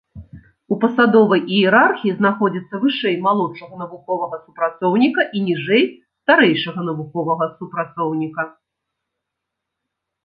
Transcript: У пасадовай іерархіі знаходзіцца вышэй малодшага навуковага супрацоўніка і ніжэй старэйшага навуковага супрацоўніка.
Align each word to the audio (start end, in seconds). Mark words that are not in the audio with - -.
У 0.75 0.75
пасадовай 0.83 1.41
іерархіі 1.57 2.13
знаходзіцца 2.21 2.75
вышэй 2.85 3.15
малодшага 3.27 3.75
навуковага 3.83 4.35
супрацоўніка 4.45 5.21
і 5.37 5.43
ніжэй 5.51 5.83
старэйшага 6.21 6.79
навуковага 6.91 7.45
супрацоўніка. 7.57 8.43